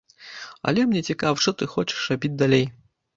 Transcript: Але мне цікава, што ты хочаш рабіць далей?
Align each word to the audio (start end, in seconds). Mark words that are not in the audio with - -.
Але 0.69 0.85
мне 0.93 1.01
цікава, 1.13 1.43
што 1.43 1.53
ты 1.59 1.67
хочаш 1.73 1.99
рабіць 2.15 2.33
далей? 2.43 2.65